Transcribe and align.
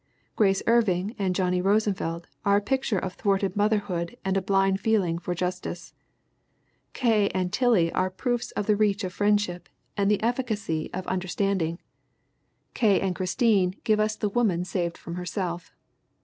Grace 0.35 0.63
Irving 0.65 1.15
and 1.19 1.35
Johnny 1.35 1.61
Rosenfeld 1.61 2.25
are 2.43 2.57
a 2.57 2.61
picture 2.61 2.97
of 2.97 3.13
thwarted 3.13 3.55
motherhood 3.55 4.17
and 4.25 4.35
a 4.35 4.41
blind 4.41 4.79
feeling 4.79 5.19
for 5.19 5.35
justice. 5.35 5.93
K. 6.93 7.29
and 7.35 7.53
Tillie 7.53 7.91
are 7.91 8.09
proofs 8.09 8.49
of 8.53 8.65
the 8.65 8.75
reach 8.75 9.03
of 9.03 9.13
friendship 9.13 9.69
and 9.95 10.09
the 10.09 10.23
efficacy 10.23 10.91
of 10.91 11.05
under 11.05 11.27
MARY 11.27 11.35
ROBERTS 11.37 11.39
RINEHART 11.39 11.81
65 12.73 12.73
standing. 12.73 12.73
K. 12.73 12.99
and 12.99 13.15
Christine 13.15 13.75
give 13.83 13.99
us 13.99 14.15
the 14.15 14.29
woman 14.29 14.65
saved 14.65 14.97
from 14.97 15.13
herself. 15.13 15.71